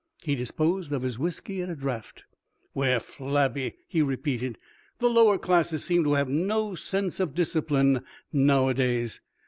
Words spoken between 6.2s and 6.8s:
no